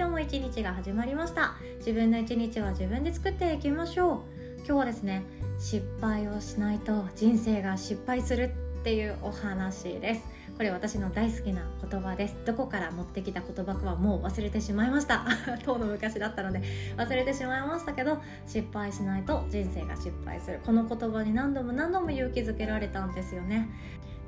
[0.00, 1.56] 今日も一日が始まりました。
[1.80, 4.24] 自分の一日は自分で作っていきましょ
[4.56, 4.56] う。
[4.60, 5.22] 今日はですね
[5.58, 10.22] 失敗をしないと人生が失敗するっていうお話です。
[10.56, 12.36] これ私の大好きな言葉です。
[12.46, 15.26] どこから持ってきた言葉かはもう忘れてしまいました。
[15.66, 16.62] 当の昔だったので
[16.96, 20.60] 忘れてしまいましたけど失敗しないと人生が失敗する。
[20.64, 23.68] この言葉に何度も何度も勇気づけられたんですよね。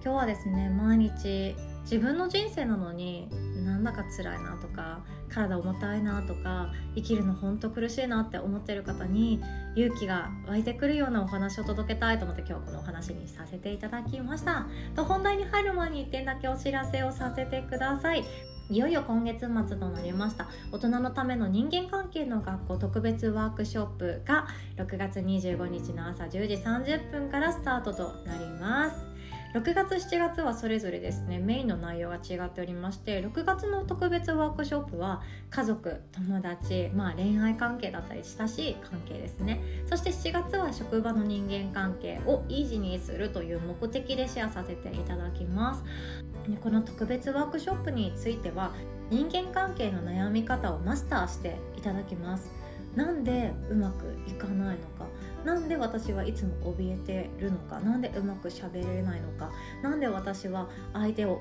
[0.04, 3.28] 今日はですね毎日自分の人生なのに
[3.64, 5.00] なんだか辛いなとか
[5.32, 9.40] 体重たいなとか生きるのほんと苦しいなって思ってる方に
[9.76, 14.66] 勇気が湧いてくるようなお話を届けたいと思って今日はこのお話にさせていただきました。
[14.96, 18.24] と本題に入る前に1点だけお知らせをさせてください。
[18.70, 20.48] いよいよ今月末となりました。
[20.70, 29.11] 大人のための人間関係の学校特別ワークショップが6月25日の朝10時30分からスタートとなります。
[29.54, 39.60] 6月7月はそれぞれですねメインの内容が違っておりまして6月の特別ワークショップは家族友達、まあ、恋愛関係だったり親しい関係ですね。
[39.86, 45.84] そして7月は職場の人間関係をイージーにするという目的でシェアさせていただきます。
[46.62, 48.72] この特別ワークショップについては
[49.10, 52.50] 人間関係の悩み方をマスターしていただきます。
[52.96, 55.06] なんでうまくいかないのか。
[55.44, 59.50] なんで私はいつも怯えてるのかなんでうまく喋れないのか
[59.82, 61.40] なんで私は相手を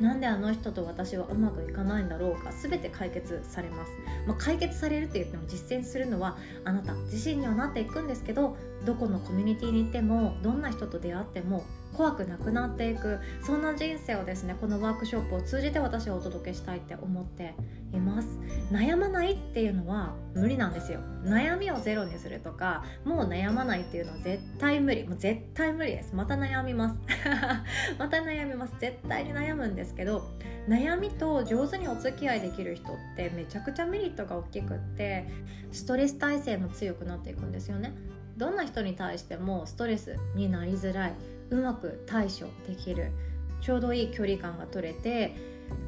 [0.00, 3.92] なんであの人と私はうまくいかないんだろうか全て解決されます、
[4.26, 11.64] まあ、解決されるって言っても実践するのはあなた自身にはなっていくんですけどどこのコミュニティに行ってもどんな人と出会っても
[11.96, 17.54] 怖くなくなっていくそんな人生をですねこのワークショップを通じて私はお届けしたいって思って
[17.92, 18.28] います。
[18.70, 21.00] 悩まないっていうのは無理なんですよ。
[21.24, 25.08] 悩みをゼロにするとかもう悩まないっていうのは絶対無理。
[25.08, 26.14] もう絶対無理です。
[26.14, 27.00] また悩みます。
[27.98, 28.74] また悩みます。
[28.78, 30.28] 絶対に悩むんですけど
[30.68, 35.26] 悩みと上手にお付き合いできる人ってめちゃくちゃメリットが大きくって
[35.72, 37.94] ストレス耐性も強くなっていくんですよね。
[38.36, 41.35] どんな人に対してもストレスになりづらい。
[41.50, 43.12] うまく対処できる
[43.60, 45.34] ちょうどいい距離感が取れて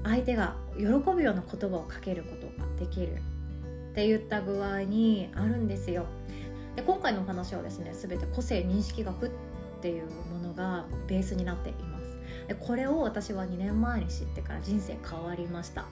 [0.02, 3.19] 相手が喜ぶような言葉をかけることができる
[3.91, 6.06] っていった具合にあるんですよ。
[6.76, 9.30] で今回のお話はですね全て個性認識学っ
[9.80, 12.16] ていうものがベースになっています。
[12.46, 15.86] でこれを私は2年前に知ってから人生変わりました。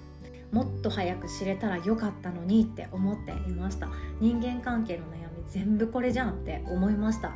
[0.53, 3.89] もっと早く知れたらよかったのにって思っていました。
[4.21, 7.33] 人間関係の悩み全部これじゃんって思いました。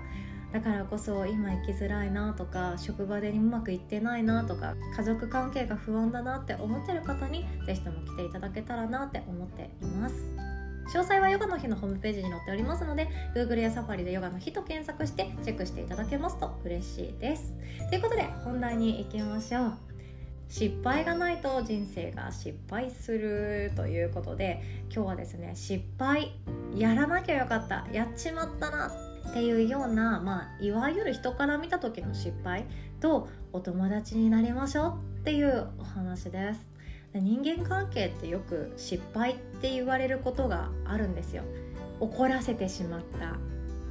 [0.53, 10.15] だからこそ今生きづらいなとか職場でうまくいってないなとか家族関係が不安だなって思ってる方に是非とも来ていただけたらなって思っています。
[10.93, 17.55] 詳細はヨガの日のホームページに載っておりますので Google やサファリでヨガの日と検索してチェックしていただけますと嬉しいです。
[17.89, 19.73] ということで本題に行きましょう。
[20.49, 24.61] 失敗がないと人生が失敗するということで
[24.93, 26.33] 今日はですね失敗
[26.75, 27.87] やらなきゃよかった。
[27.93, 29.10] やっちまったな。
[29.31, 32.67] っていうような、まあ、いわゆる人から見た時の失敗
[33.01, 36.69] とお友達になりましょうっていうお話です。
[37.15, 41.45] 人間関係ってよく失敗って言われることがあるんですよ。
[42.01, 43.37] 怒らせてしまった。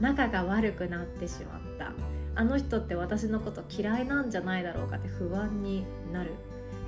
[0.01, 1.93] 仲が悪くなってしまった。
[2.35, 6.33] あの人って私のこと嫌いなんじゃないだろうかって不安になる。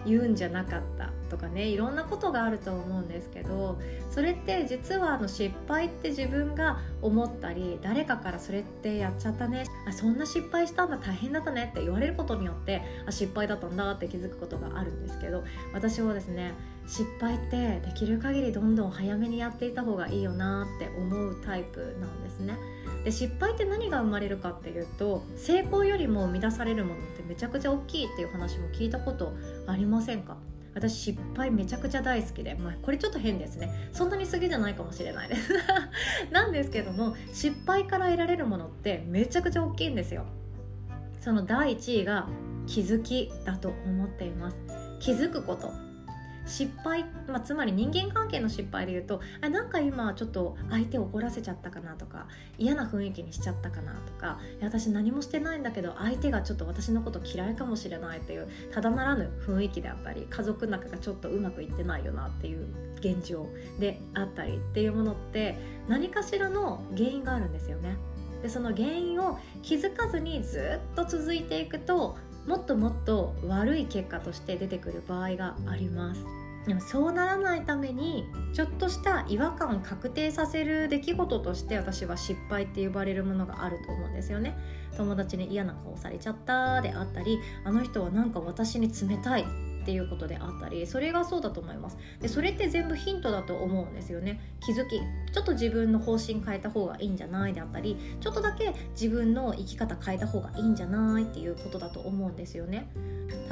[0.06, 3.80] 言うんじゃなかったとかねいろんなことがあると思うんですけど
[4.10, 16.54] それって実はあの失敗って自分が思ったり誰かからそれってやっちゃったねあそんな失敗したんだ大変だったねって言われることによってあ失敗だったんだって気づくことがあるんですけど私はですね
[16.92, 22.58] 失敗ってできる限りどんどん早めにやっていた方がいいよなって思うタイプなんですね。
[23.06, 29.34] で失敗って何が生まれるかっていうと成功よりも生み出されるものってめちゃくちゃ大きいっていう話も聞いたこと
[29.68, 30.36] ありませんか？
[30.76, 33.90] 私失敗めちゃくちゃ大好きで、まあ、これちょっと変ですね。
[33.94, 35.54] そんなに好きじゃないかもしれないです。
[36.30, 40.26] なんですけども失敗から得られるものってめちゃくちゃ大きいんですよ。
[41.22, 42.28] その第1位が
[42.68, 44.58] 気づきだと思っています。
[45.00, 45.91] 気づくこと。
[46.46, 52.28] 失敗、まあ、つまり人間関係の失敗で言うとあなんか今ちょっと相手を怒らせちゃったかなとか
[52.58, 62.68] 嫌な雰囲気にしちゃったかなとか私何もしてないんだけど相手がちょっと私のこと嫌いかもしれないっていうただならぬ雰囲気であったり家族仲がちょっとうまくいってないよなっていう
[63.00, 63.48] 現状
[63.80, 65.58] であったりっていうものって
[65.88, 67.98] 何かしらの原因があるんですよね。
[68.42, 72.18] でその原因を気づかずにずっと続いていくと
[72.48, 76.26] もっともっと悪い結果として出てくる場合があります。
[76.66, 84.56] でもそうならないためにちょっとした違和感を確定させる出来事として私は失敗って呼ばれるものがあると思うんですよね。
[84.96, 89.46] 友達に嫌な顔されちゃったであったりあの人はなんか私に冷たい
[89.82, 91.98] っていうことであったりそれがそうだと思います。
[92.20, 94.40] でそれって全部ヒントだと思うんですよね。
[94.62, 95.00] 気づき。
[95.32, 102.92] ちょっと自分の方針変えた方がいいんじゃないであったりちょっとだけ自分の生き方変えた方がいいんじゃないっていうことだと思うんですよね。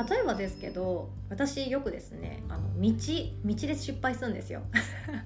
[0.10, 2.92] 例えばですけど私よくですねあの道
[3.46, 4.62] 道で失敗するんですよ。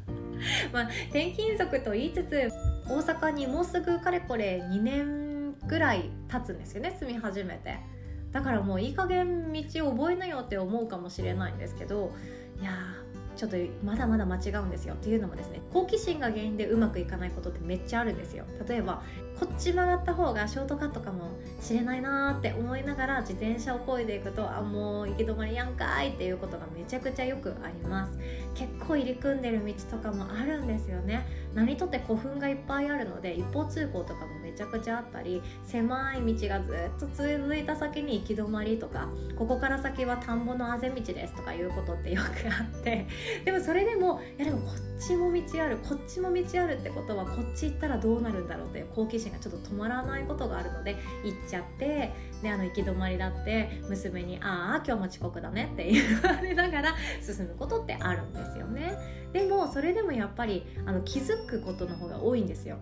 [0.71, 2.51] まあ転勤族と言いつつ
[2.87, 7.77] 大阪にもうすぐかれこれ2年ぐらい経つんですよね住み始めて。
[8.33, 12.11] だからもういい加減道を覚えなよって思うかもしれないんですけど
[12.59, 12.71] いや
[13.35, 18.45] ちょっとまだまだ間違うんですよっていうのもですね好奇心が原因でうまくいかないことってめっちゃあるんですよ。
[18.67, 19.01] 例えば
[19.39, 28.17] こっち曲がった方がショートカットかもしれないなーって思いながら自転車をこいでいくとあもう行き止まりやんかいっていうことがめちゃくちゃよくあります。
[28.53, 31.25] 結構入り組んでる道とかもあるんですよね。
[31.55, 39.07] 何とって古墳がいっぱいあるので一方通行とかもちゃくちゃあったり狭い道がずっと続いた先に行き止まりとか
[39.37, 43.07] ここから先は田んぼのあぜ道ですとかいうことってよくあって
[43.45, 52.11] でもそれでもいやでもこっちも道あるこっちも道あるってことはこっち行ったらどうなるんだろうっていう好奇心がちょっと止まらないことがあるので行っちゃって
[52.41, 58.93] であの行き止まりだって娘に「ああ今日も遅刻だね」って言われながら進むことってあるんですよね。
[59.31, 62.77] でもそれでもやっぱりあの気づくことの方が多いんですよ。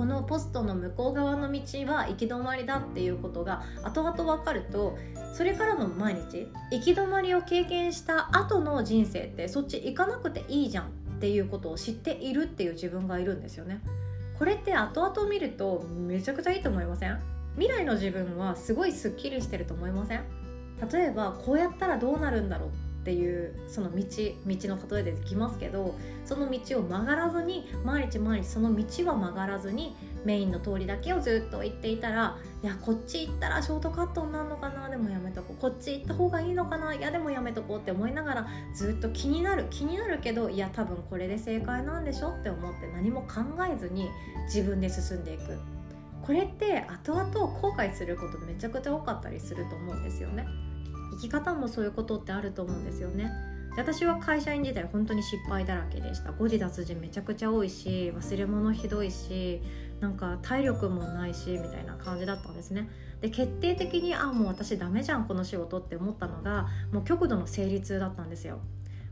[0.00, 1.60] このポストの向こう側の道
[1.92, 4.96] は行き止まりだっていうことが後々分かると
[5.34, 10.88] それからの毎日行き止まりを経験した後の人生ってそっち行かなくていいじゃんっ
[11.20, 13.82] ていうことを知っているっていう自分がいるんですよね。
[14.38, 17.20] これって後々見るとめちゃくちゃいいと思いません？
[17.56, 20.24] 未来の自分はすごいスッキリしてると思いません？
[20.90, 22.70] 例えばこうやったらどうなるんだろう
[23.00, 24.04] っていうその道道
[24.46, 25.94] の例えでできますけど
[26.26, 44.10] その道を曲がらずに毎日毎日その道は曲がらずにメインの通りだけをずっと行っていたらいやこっち行ったらショートカットになるのかなでもやめとこうこっち行った方がいいのかないやでもやめとこうって思いながらずっと気になる気になるけどいや多分これで正解なんでしょって思って何も考えずに
[44.44, 45.58] 自分で進んでいく
[46.22, 50.46] これって後々後悔することめちゃくちゃ多かったりすると思うんですよね。
[51.20, 53.30] き方もそういうことってあると思うんですよね。
[53.76, 56.32] で私は会社員時代本当に失敗だらけでした。
[56.32, 59.62] 誤字脱字めちゃくちゃ多いし忘れ物ひどいし
[60.00, 62.88] なんか体力もないしみたいな感じだったんですね。
[63.20, 68.56] で決定的にあもう私ダメじゃんこの仕事って思ったのがもう極度の生理痛だったんですよ。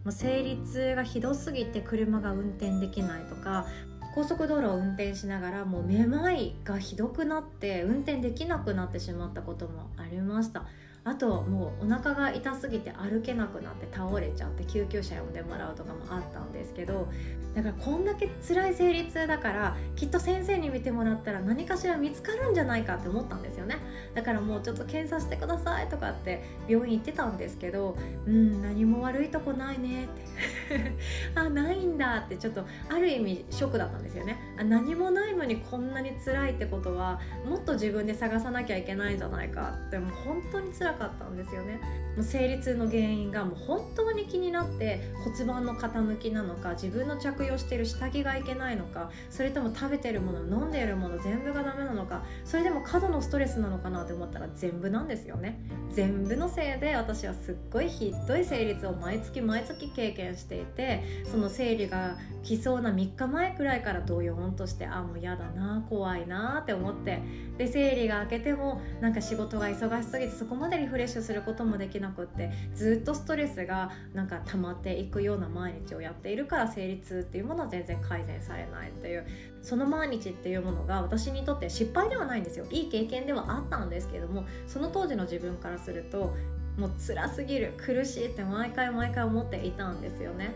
[0.04, 3.66] もう生理痛がひどすぎて車が運転できないとか
[4.14, 10.64] 高速道路を運転しながらもうめまいがひどくなって運転できなくなってしまったこともありました。
[11.08, 17.08] あともうお腹が痛すぎて歩けなくなって倒れちゃって救急車呼んでもらうとかもあったんですけど
[17.54, 23.78] だからこんだけ辛い生理痛だからきっと先生に見てもらったら何かしら見つかるんじゃないかって思ったんですよね。
[24.14, 27.96] だからもうちょっと検査してくださいとかって病院行ってたんですけど
[28.26, 30.28] うん何も悪いとこないねって。
[31.34, 34.38] あないんだってちょっとある意味ショックだったんですよね。
[34.58, 41.80] あ何もないのにこんなに辛いってことはもっと自分で探さなきゃいけないんじゃないかってもう本当に辛かったんですよね。
[42.16, 55.60] もう生理痛の原因がもう本当に気になって骨盤の傾きなのか自分の着用してる下着がいけないのかそれとも食べてるもの飲んでいるもの全部がダメなのかそれでも過度のストレスなのかなって思ったら全部なんですよね。
[55.92, 67.20] 全部のせいで私はすっごいひどい生理痛を毎月毎月経験していてその生理が来そうな3日前くらいからドヨーンとしてあもう嫌だな怖いなって思って。
[67.58, 79.26] で生理が明けてもなんか仕事が忙しすぎてそこまでリフレッシュすることもできなくってずっとストレスがなんか溜まっていくような毎日をやっているから生理痛っていうものは全然改善されないっていう。
[79.62, 82.66] その毎日っていうものが私にとって失敗ではないんですよ。
[82.70, 86.34] いい経験ではあったんですけどもその当時の自分からすると
[86.78, 90.54] もう辛すぎる苦しいって毎回毎回思っていたんですよね。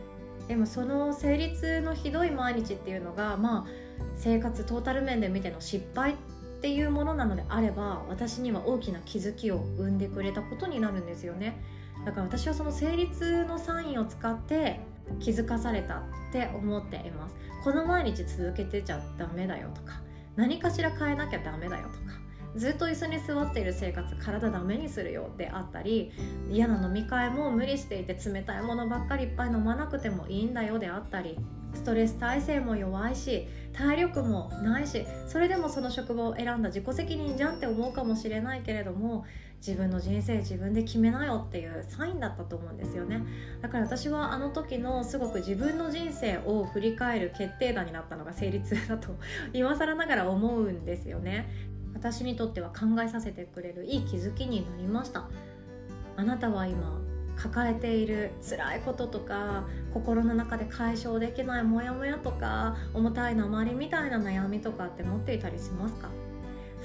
[0.49, 3.67] でもその生理痛のひどい毎日っていうのがまあ
[4.17, 6.17] 生活トータル面で見ての失敗
[6.63, 11.61] っていうものなのであれば私には大きな気づきを生んでくれたことになるんですよね。
[12.07, 14.79] だから私はその成立のサインを使って
[15.19, 17.35] 気づかされたって思っています。
[17.65, 20.03] この毎日続けてちゃダメだよとか
[20.37, 22.22] 何かしら変えなきゃダメだよとか
[22.57, 26.13] ずっと椅子に座っている生活体ダメにするよであったり
[26.51, 31.39] 嫌な飲み会も無理していて冷たいものばっかりいっぱい飲まなくてもいいんだよであったり
[31.75, 39.25] ストレス耐性も弱いし体力もないしそれでもその職場を選んだ自己責任じゃんって思うかもしれないけれども
[39.67, 43.23] 自分の人生自分で決めなよっていうサインだったと思うんですよね。
[43.61, 49.15] だから私はあの時のすごく自分の人生を振り返る決定打になったのが成立だと
[49.53, 51.49] 今更ながら思うんですよね。
[51.95, 55.29] 私にとっては考えさせてくれるいい気づきになりました。
[56.17, 57.01] あなたは今
[57.37, 66.11] 抱えている辛いこととか心の中で解消できないモヤモヤとか重たい鉛みたいな悩みとかって持っていたりしますか？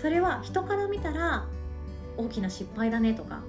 [0.01, 1.45] それは人から見たら
[2.15, 3.41] 大きな失敗だねとか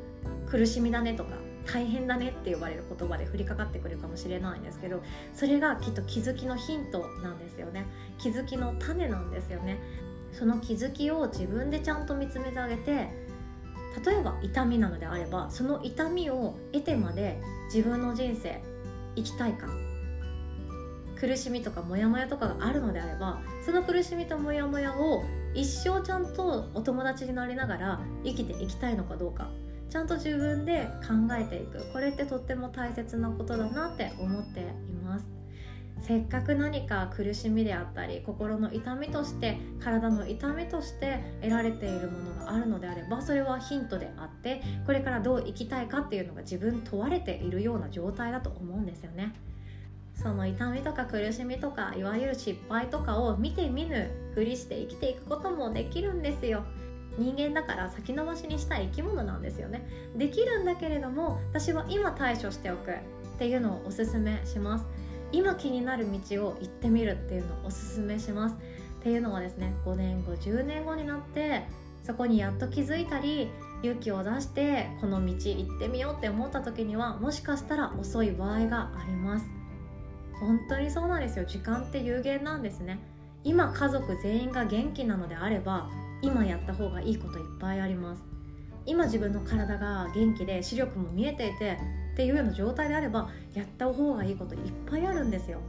[0.51, 1.31] 苦しみだねとか
[1.73, 5.03] 大変だねって呼ばれる言葉で降りかかってくるかもしれないんですけど
[5.35, 7.87] それがきっと気づきのヒントなんですよね。
[8.19, 9.79] 気づきの種なんですよね。
[10.33, 13.09] その気づきを自分でちゃんと見つめてあげて
[14.05, 17.41] 例えば痛みなのであればその痛みを得てまで
[17.73, 18.63] 自分の人生
[19.17, 19.67] 生きたいか
[21.21, 29.51] 苦しみとかモヤモヤとかがあるのであればその苦しみとモヤモヤを一生ちゃんとお友達になりながら生きていきたいのかどうか
[29.91, 31.91] ちゃんと自分で考えていく。
[31.93, 34.98] これってとっても大切なことだなって思っています。
[36.09, 49.35] せっかく何か苦しみであったり心の痛みとして体の痛みとして得られているものがあるのであればそれはヒントであってこれからどう生きたいかっていうのが自分問われているような状態だと思うんですよね。
[50.15, 56.65] その痛みとか苦しみとかいわゆる失敗とかを見て見ぬふりして生きていくこともできるんですよ。
[57.19, 59.87] 人間だから先延ばしにしたい生き物なんですよね。
[60.17, 62.95] できるんだけれども私は今対処しておくっ
[63.39, 64.87] ていうのをおすすめします。
[65.33, 68.57] 今気になる道を行ってみるっていうのをおすすめします。
[69.01, 71.65] っていうのはですね5年後10年後になって
[72.03, 73.49] そこにやっと気づいたり
[73.83, 79.47] 勇気を出してこの道行ってみようって思った時にはもしかしたら遅い場合があります。
[80.41, 81.45] 本当にそうなんですよ。
[81.45, 82.99] 時間って有限なんですね。
[83.45, 85.89] 今家族全員が元気なのであれば
[86.23, 88.38] 今やった方がいいこといっぱいあります。
[88.89, 91.79] 今自分の体が元気で視力も見えていて
[92.15, 95.61] っていうような状態であればやった方がいいこといっぱいあるんですよ。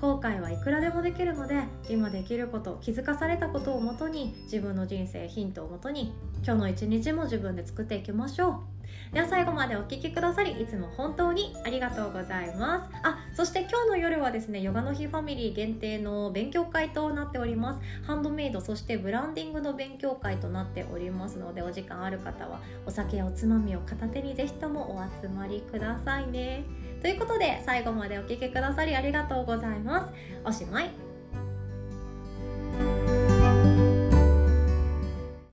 [0.00, 6.12] 後悔はいくらでもできるので今できること気づかされたことをもとに自分の人生ヒントをもとに
[6.44, 8.64] 今日の一日も自分で作っていきましょ
[9.12, 9.14] う。
[9.14, 13.03] では最後までお聴きくださりいつも本当にありがとうございます。
[13.44, 17.80] そして今日の夜はですねヨガの日ファミリー限定の勉強会となっております。
[18.06, 26.64] ハンドメイドそしてブランディングの勉強会となっておりますのでお時間ある方はお酒やおつまみを片手にぜひともお集まりくださいね。
[27.02, 30.12] ということで最後までお聴きくださりありがとうございます。
[30.42, 31.03] おしまい。